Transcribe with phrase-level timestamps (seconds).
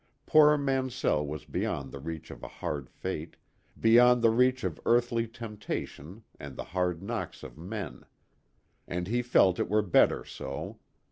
[0.25, 3.37] Poor Mansell was beyond the reach of a hard fate,
[3.79, 8.03] beyond the reach of earthly temptation and the hard knocks of men.
[8.87, 10.79] And he felt it were better so.